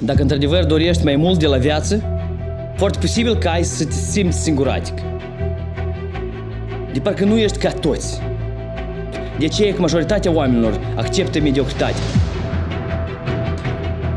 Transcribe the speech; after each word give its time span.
Dacă 0.00 0.22
într-adevăr 0.22 0.64
dorești 0.64 1.04
mai 1.04 1.16
mult 1.16 1.38
de 1.38 1.46
la 1.46 1.56
viață, 1.56 2.02
foarte 2.74 2.98
posibil 2.98 3.36
că 3.36 3.48
ai 3.48 3.62
să 3.62 3.84
te 3.84 3.92
simți 3.92 4.42
singuratic. 4.42 4.94
De 6.92 6.98
parcă 6.98 7.24
nu 7.24 7.36
ești 7.36 7.58
ca 7.58 7.70
toți. 7.70 8.20
De 9.38 9.44
aceea 9.44 9.74
că 9.74 9.80
majoritatea 9.80 10.30
oamenilor 10.32 10.80
acceptă 10.94 11.40
mediocritatea. 11.40 12.02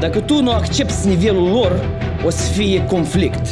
Dacă 0.00 0.20
tu 0.20 0.42
nu 0.42 0.50
accepti 0.50 1.08
nivelul 1.08 1.48
lor, 1.48 1.88
o 2.26 2.30
să 2.30 2.52
fie 2.52 2.84
conflict. 2.84 3.48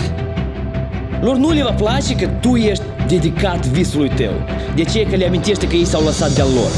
Lor 1.21 1.37
nu 1.37 1.51
le 1.51 1.63
va 1.63 1.73
place 1.73 2.15
că 2.15 2.27
tu 2.41 2.57
ești 2.57 2.85
dedicat 3.09 3.67
visului 3.67 4.09
tău. 4.09 4.33
De 4.75 4.83
aceea 4.83 5.09
că 5.09 5.17
le 5.17 5.27
amintește 5.27 5.67
că 5.67 5.77
ei 5.77 5.85
s-au 5.85 6.05
lăsat 6.05 6.35
de-al 6.35 6.49
lor. 6.55 6.71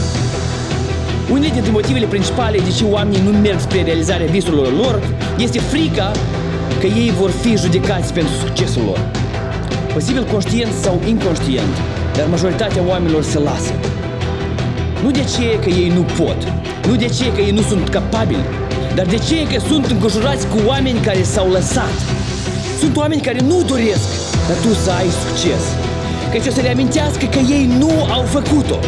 Unele 1.31 1.53
dintre 1.53 1.71
motivele 1.71 2.07
principale 2.07 2.59
de 2.59 2.71
ce 2.71 2.85
oamenii 2.85 3.23
nu 3.23 3.31
merg 3.31 3.61
spre 3.61 3.83
realizarea 3.83 4.27
visurilor 4.27 4.73
lor 4.73 5.03
este 5.39 5.59
frica 5.59 6.11
că 6.81 6.87
ei 6.87 7.13
vor 7.19 7.31
fi 7.31 7.57
judecați 7.57 8.13
pentru 8.13 8.33
succesul 8.45 8.83
lor. 8.85 9.01
Posibil 9.93 10.25
conștient 10.25 10.73
sau 10.83 11.01
inconștient, 11.07 11.75
dar 12.17 12.27
majoritatea 12.27 12.83
oamenilor 12.89 13.23
se 13.23 13.39
lasă. 13.39 13.73
Nu 15.03 15.11
de 15.11 15.25
ce 15.37 15.59
că 15.63 15.69
ei 15.69 15.89
nu 15.89 16.03
pot, 16.03 16.37
nu 16.87 16.97
de 16.97 17.07
ce 17.07 17.33
că 17.33 17.41
ei 17.41 17.51
nu 17.51 17.63
sunt 17.63 17.89
capabili, 17.89 18.45
dar 18.95 19.07
de 19.07 19.19
ce 19.19 19.47
că 19.53 19.61
sunt 19.69 19.87
înconjurați 19.87 20.47
cu 20.47 20.57
oameni 20.67 20.99
care 20.99 21.23
s-au 21.23 21.51
lăsat. 21.51 21.97
Sunt 22.79 22.97
oameni 22.97 23.21
care 23.21 23.39
nu 23.41 23.63
doresc 23.67 24.09
ca 24.49 24.55
tu 24.63 24.75
să 24.75 24.91
ai 24.91 25.09
succes, 25.25 25.63
căci 26.33 26.47
o 26.47 26.51
să 26.51 26.61
le 26.61 26.71
amintească 26.71 27.25
că 27.25 27.39
ei 27.39 27.71
nu 27.79 27.91
au 28.13 28.23
făcut-o. 28.23 28.79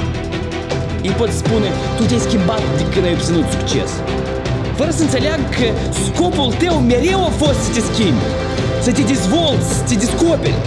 Ei 1.02 1.14
pot 1.20 1.30
spune, 1.42 1.68
tu 1.96 2.02
te-ai 2.08 2.26
schimbat 2.26 2.62
de 2.78 2.84
când 2.92 3.04
ai 3.06 3.12
obținut 3.16 3.46
succes. 3.56 3.90
Fără 4.78 4.90
să 4.90 5.02
înțeleagă 5.02 5.44
că 5.58 5.66
scopul 6.06 6.52
tău 6.62 6.76
mereu 6.92 7.20
a 7.24 7.32
fost 7.42 7.58
să 7.64 7.70
te 7.74 7.82
schimbi, 7.90 8.24
să 8.84 8.90
te 8.96 9.02
dezvolți, 9.12 9.68
să 9.76 9.82
te 9.88 9.94
descoperi. 10.04 10.60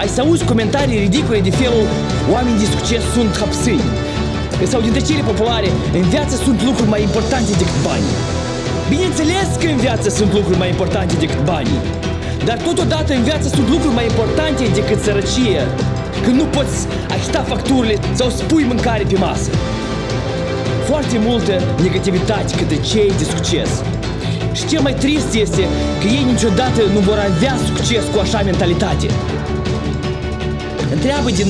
Ai 0.00 0.08
să 0.14 0.20
auzi 0.20 0.44
comentarii 0.52 1.02
ridicole 1.06 1.40
de 1.40 1.52
felul 1.60 1.86
oameni 2.34 2.58
de 2.62 2.66
succes 2.74 3.02
sunt 3.14 3.32
hapsâni. 3.40 3.88
Sau 4.72 4.80
dintre 4.80 5.02
cele 5.08 5.22
populare, 5.30 5.70
în 5.98 6.06
viață 6.14 6.34
sunt 6.44 6.58
lucruri 6.68 6.88
mai 6.94 7.02
importante 7.02 7.52
decât 7.62 7.80
banii. 7.88 8.16
Bineînțeles 8.92 9.48
că 9.60 9.66
în 9.74 9.76
viață 9.86 10.08
sunt 10.08 10.30
lucruri 10.32 10.58
mai 10.58 10.68
importante 10.74 11.14
decât 11.24 11.42
banii. 11.52 11.80
Dar 12.44 12.58
totodată 12.68 13.10
în 13.14 13.22
viață 13.22 13.48
sunt 13.48 13.68
lucruri 13.68 13.94
mai 13.94 14.06
importante 14.12 14.62
decât 14.78 14.98
sărăcie, 15.02 15.60
când 16.24 16.36
nu 16.36 16.44
poți 16.44 16.86
achita 17.08 17.42
facturile 17.42 17.98
sau 18.14 18.28
spui 18.30 18.64
mâncare 18.64 19.04
pe 19.08 19.16
masă. 19.18 19.50
Foarte 20.86 21.18
multă 21.18 21.52
negativitate 21.82 22.54
către 22.56 22.76
cei 22.80 23.12
de 23.18 23.24
succes. 23.24 23.70
Și 24.52 24.66
cel 24.66 24.80
mai 24.80 24.94
trist 24.94 25.34
este 25.34 25.62
că 26.00 26.06
ei 26.06 26.24
niciodată 26.32 26.80
nu 26.92 26.98
vor 26.98 27.18
avea 27.34 27.56
succes 27.66 28.04
cu 28.14 28.18
așa 28.20 28.42
mentalitate. 28.42 29.06
Întreabă 30.92 31.30
de 31.30 31.46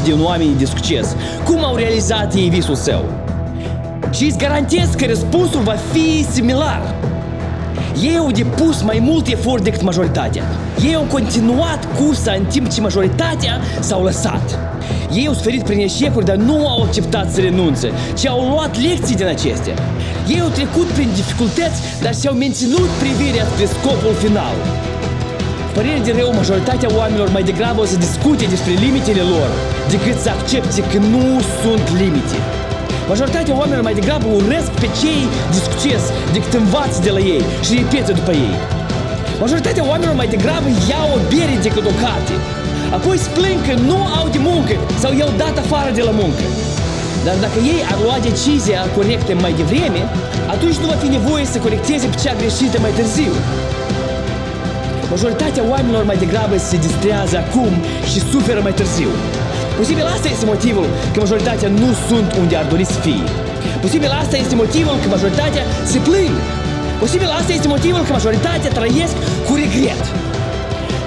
99% 0.00 0.02
din 0.04 0.20
oameni 0.22 0.58
de 0.58 0.64
succes 0.64 1.16
cum 1.44 1.64
au 1.64 1.76
realizat 1.76 2.34
ei 2.34 2.48
visul 2.48 2.74
său. 2.74 3.04
Și 4.10 4.24
îți 4.24 4.38
garantez 4.38 4.88
că 4.96 5.04
răspunsul 5.06 5.60
va 5.60 5.76
fi 5.92 6.26
similar. 6.32 6.94
Ei 8.02 8.16
au 8.16 8.30
depus 8.30 8.82
mai 8.82 8.98
mult 9.02 9.26
efort 9.26 9.62
decât 9.62 9.82
majoritatea. 9.82 10.44
Ei 10.86 10.94
au 10.94 11.06
continuat 11.10 11.88
cursa 11.98 12.32
în 12.32 12.44
timp 12.44 12.68
ce 12.68 12.80
majoritatea 12.80 13.60
s-au 13.80 14.02
lăsat. 14.02 14.58
Ei 15.12 15.26
au 15.26 15.34
suferit 15.34 15.62
prin 15.62 15.78
eșecuri, 15.78 16.24
dar 16.24 16.36
nu 16.36 16.68
au 16.68 16.82
acceptat 16.82 17.32
să 17.32 17.40
renunțe, 17.40 17.92
ci 18.14 18.26
au 18.26 18.48
luat 18.50 18.80
lecții 18.80 19.16
din 19.16 19.26
acestea. 19.26 19.74
Ei 20.28 20.40
au 20.40 20.48
trecut 20.48 20.86
prin 20.86 21.08
dificultăți, 21.14 21.80
dar 22.02 22.14
și-au 22.14 22.34
menținut 22.34 22.88
privirea 23.02 23.44
spre 23.44 23.64
scopul 23.64 24.14
final. 24.24 24.54
Părere 25.74 26.00
de 26.04 26.14
rău, 26.18 26.34
majoritatea 26.34 26.88
oamenilor 26.96 27.30
mai 27.30 27.42
degrabă 27.42 27.80
o 27.80 27.84
să 27.84 27.96
discute 27.96 28.44
despre 28.44 28.72
limitele 28.72 29.20
lor 29.20 29.48
decât 29.88 30.20
să 30.20 30.30
accepte 30.30 30.80
că 30.92 30.98
nu 30.98 31.40
sunt 31.62 32.00
limite. 32.00 32.38
Majoritatea 33.08 33.54
oamenilor 33.60 33.84
mai 33.88 33.94
degrabă 34.00 34.26
urăsc 34.38 34.70
pe 34.82 34.88
cei 35.00 35.22
de 35.52 35.58
succes 35.66 36.02
decât 36.32 36.52
învață 36.62 36.98
de 37.06 37.10
la 37.10 37.18
ei 37.34 37.44
și 37.64 37.72
repetă 37.78 38.12
după 38.12 38.32
ei. 38.46 38.56
Majoritatea 39.40 39.84
oamenilor 39.90 40.16
mai 40.22 40.28
degrabă 40.34 40.68
iau 40.90 41.08
o 41.16 41.18
bere 41.32 41.56
decât 41.66 41.84
o 41.92 41.94
carte. 42.04 42.34
Apoi 42.96 43.16
splâng 43.26 43.60
că 43.68 43.74
nu 43.90 43.98
au 44.18 44.26
de 44.34 44.40
muncă 44.50 44.74
sau 45.02 45.10
i-au 45.12 45.32
dat 45.42 45.54
afară 45.64 45.90
de 45.98 46.02
la 46.08 46.10
muncă. 46.22 46.44
Dar 47.24 47.36
dacă 47.44 47.58
ei 47.72 47.80
ar 47.92 47.98
lua 48.04 48.16
decizia 48.28 48.80
corectă 48.96 49.32
mai 49.44 49.52
devreme, 49.60 50.02
atunci 50.54 50.80
nu 50.82 50.86
va 50.92 50.96
fi 51.02 51.08
nevoie 51.16 51.44
să 51.52 51.58
corecteze 51.58 52.06
pe 52.06 52.16
cea 52.22 52.34
greșită 52.40 52.76
mai 52.80 52.92
târziu. 52.98 53.32
Majoritatea 55.10 55.62
oamenilor 55.72 56.04
mai 56.04 56.18
degrabă 56.24 56.56
se 56.68 56.76
distrează 56.86 57.36
acum 57.44 57.72
și 58.10 58.18
suferă 58.30 58.60
mai 58.62 58.74
târziu. 58.80 59.10
Posibil 59.80 60.06
asta 60.14 60.28
este 60.28 60.44
motivul 60.44 60.86
că 61.12 61.18
majoritatea 61.20 61.68
nu 61.68 61.88
sunt 62.08 62.28
unde 62.40 62.54
ar 62.56 62.66
dori 62.72 62.84
să 62.94 62.98
fie. 63.06 63.26
Posibil 63.80 64.10
asta 64.22 64.36
este 64.36 64.54
motivul 64.54 64.96
că 65.02 65.08
majoritatea 65.08 65.64
se 65.92 65.98
plâng. 65.98 66.36
Posibil 67.04 67.30
asta 67.38 67.52
este 67.52 67.68
motivul 67.68 68.02
că 68.06 68.12
majoritatea 68.12 68.70
trăiesc 68.78 69.14
cu 69.46 69.52
regret. 69.62 70.02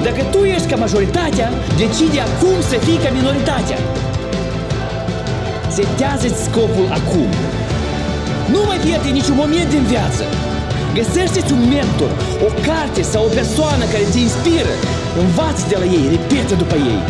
Dacă 0.06 0.22
tu 0.32 0.40
ești 0.56 0.68
ca 0.72 0.76
majoritatea, 0.86 1.48
decide 1.82 2.20
acum 2.28 2.58
să 2.70 2.76
fii 2.86 3.00
ca 3.04 3.10
minoritatea. 3.20 3.80
Setează-ți 5.78 6.44
scopul 6.48 6.88
acum. 7.00 7.30
Nu 8.54 8.62
mai 8.70 8.80
pierde 8.86 9.10
niciun 9.20 9.38
moment 9.44 9.70
din 9.76 9.84
viață. 9.94 10.24
Găsește-ți 10.98 11.54
un 11.58 11.64
mentor, 11.74 12.12
o 12.48 12.50
carte 12.68 13.02
sau 13.12 13.22
o 13.26 13.34
persoană 13.40 13.84
care 13.94 14.06
te 14.14 14.20
inspiră. 14.28 14.74
Învață 15.24 15.64
de 15.72 15.76
la 15.82 15.86
ei, 15.98 16.06
repetă 16.16 16.54
după 16.64 16.76
ei. 16.94 17.02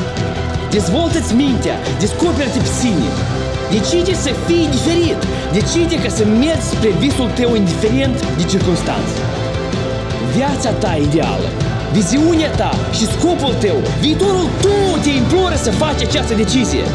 Dezvoltă-ți 0.69 1.33
mintea, 1.33 1.75
descoperă-te 1.99 2.59
pe 2.59 2.71
sine. 2.81 3.09
Decide 3.71 4.13
să 4.13 4.31
fii 4.45 4.67
diferit. 4.71 5.19
Decide 5.51 5.95
ca 6.03 6.09
să 6.09 6.23
mergi 6.25 6.69
spre 6.73 6.89
visul 6.89 7.29
tău 7.39 7.55
indiferent 7.55 8.15
de 8.37 8.43
circunstanțe. 8.43 9.17
Viața 10.35 10.69
ta 10.69 10.93
ideală, 11.07 11.49
viziunea 11.93 12.51
ta 12.51 12.71
și 12.97 13.05
scopul 13.05 13.53
tău, 13.63 13.77
viitorul 13.99 14.47
tu 14.61 14.99
te 15.03 15.09
imploră 15.09 15.55
să 15.55 15.71
faci 15.71 16.01
această 16.01 16.33
decizie. 16.33 16.85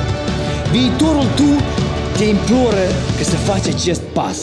Viitorul 0.71 1.27
tu 1.35 1.51
te 2.17 2.25
imploră 2.25 2.85
că 3.17 3.25
să 3.25 3.37
faci 3.37 3.67
acest 3.75 4.01
pas. 4.01 4.39